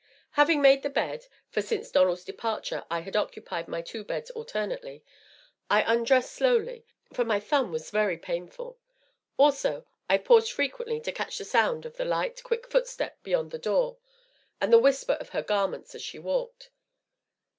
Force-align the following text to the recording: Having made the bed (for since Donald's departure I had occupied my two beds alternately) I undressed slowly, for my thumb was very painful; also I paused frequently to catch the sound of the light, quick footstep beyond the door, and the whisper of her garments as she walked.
Having 0.31 0.63
made 0.63 0.81
the 0.81 0.89
bed 0.89 1.27
(for 1.51 1.61
since 1.61 1.91
Donald's 1.91 2.23
departure 2.23 2.85
I 2.89 3.01
had 3.01 3.15
occupied 3.15 3.67
my 3.67 3.83
two 3.83 4.03
beds 4.03 4.31
alternately) 4.31 5.03
I 5.69 5.83
undressed 5.83 6.31
slowly, 6.31 6.87
for 7.13 7.23
my 7.23 7.39
thumb 7.39 7.71
was 7.71 7.91
very 7.91 8.17
painful; 8.17 8.79
also 9.37 9.85
I 10.09 10.17
paused 10.17 10.51
frequently 10.53 10.99
to 11.01 11.11
catch 11.11 11.37
the 11.37 11.45
sound 11.45 11.85
of 11.85 11.97
the 11.97 12.05
light, 12.05 12.41
quick 12.41 12.65
footstep 12.65 13.21
beyond 13.21 13.51
the 13.51 13.59
door, 13.59 13.97
and 14.59 14.73
the 14.73 14.79
whisper 14.79 15.13
of 15.13 15.29
her 15.29 15.43
garments 15.43 15.93
as 15.93 16.01
she 16.01 16.17
walked. 16.17 16.71